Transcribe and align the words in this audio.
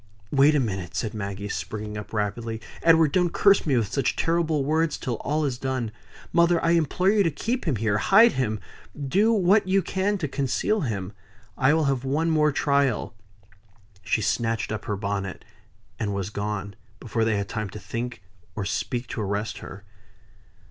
"Wait 0.31 0.55
a 0.55 0.59
minute!" 0.59 0.95
said 0.95 1.13
Maggie, 1.13 1.47
springing 1.47 1.95
up, 1.95 2.11
rapidly. 2.11 2.59
"Edward, 2.81 3.11
don't 3.11 3.31
curse 3.35 3.67
me 3.67 3.77
with 3.77 3.93
such 3.93 4.15
terrible 4.15 4.65
words 4.65 4.97
till 4.97 5.17
all 5.17 5.45
is 5.45 5.59
done. 5.59 5.91
Mother, 6.33 6.59
I 6.65 6.71
implore 6.71 7.11
you 7.11 7.21
to 7.21 7.29
keep 7.29 7.65
him 7.65 7.75
here. 7.75 7.99
Hide 7.99 8.31
him 8.31 8.59
do 8.99 9.31
what 9.31 9.67
you 9.67 9.83
can 9.83 10.17
to 10.17 10.27
conceal 10.27 10.81
him. 10.81 11.13
I 11.55 11.75
will 11.75 11.83
have 11.83 12.03
one 12.03 12.31
more 12.31 12.51
trial." 12.51 13.13
She 14.01 14.21
snatched 14.23 14.71
up 14.71 14.85
her 14.85 14.97
bonnet, 14.97 15.45
and 15.99 16.15
was 16.15 16.31
gone, 16.31 16.75
before 16.99 17.23
they 17.23 17.37
had 17.37 17.47
time 17.47 17.69
to 17.69 17.79
think 17.79 18.23
or 18.55 18.65
speak 18.65 19.05
to 19.09 19.21
arrest 19.21 19.59
her. 19.59 19.83